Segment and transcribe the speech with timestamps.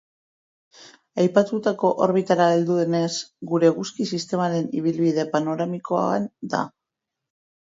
[1.23, 3.11] Aipatutako orbitara heldu denez,
[3.51, 6.27] gure eguzki-sistemaren ibilbide panoramikoan
[6.57, 6.65] da.